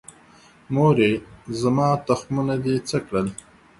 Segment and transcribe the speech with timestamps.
[0.73, 1.11] مورې،
[1.59, 3.27] زما تخمونه دې څه کړل؟